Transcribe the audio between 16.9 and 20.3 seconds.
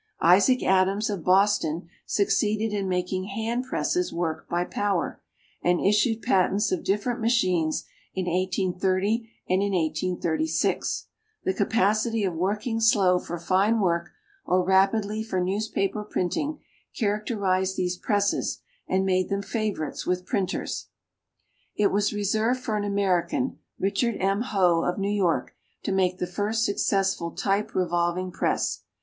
characterized these presses, and made them favorites with